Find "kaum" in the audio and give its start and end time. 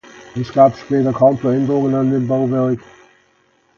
1.13-1.37